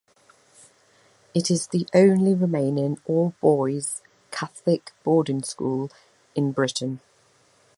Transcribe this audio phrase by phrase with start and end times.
[1.35, 5.91] It is the only remaining all-boys Catholic boarding school
[6.33, 7.01] in Britain.